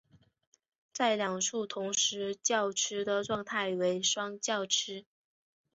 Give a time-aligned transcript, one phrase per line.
[0.91, 5.05] 在两处同时叫吃的状态为双叫吃。